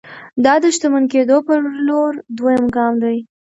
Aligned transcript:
دا 0.45 0.53
د 0.63 0.65
شتمن 0.75 1.03
کېدو 1.13 1.37
پر 1.47 1.59
لور 1.87 2.13
دویم 2.37 2.65
ګام 2.75 2.93
دی 3.03 3.17